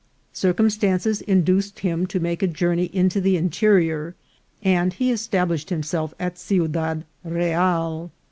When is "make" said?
2.19-2.41